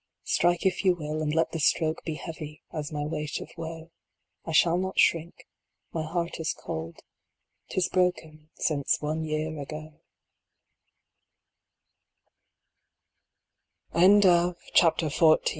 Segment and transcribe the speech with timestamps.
[0.23, 3.91] Strike if you will, and let the stroke Be heavy as my weight of woe;
[4.45, 5.45] I shall not shrink,
[5.93, 7.01] my heart is cold,
[7.69, 9.55] Tis broken since one year
[13.93, 15.39] a